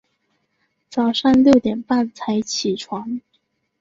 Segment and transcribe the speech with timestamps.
[0.89, 3.21] 早上六点半才起床